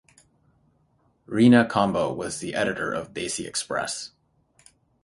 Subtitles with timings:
[1.27, 4.09] Reena Combo was the editor of "Desi Xpress".